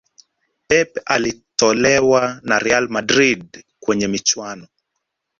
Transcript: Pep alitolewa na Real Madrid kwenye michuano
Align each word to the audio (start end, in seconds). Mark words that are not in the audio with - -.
Pep 0.67 0.95
alitolewa 1.05 2.39
na 2.43 2.59
Real 2.59 2.89
Madrid 2.89 3.63
kwenye 3.79 4.07
michuano 4.07 4.67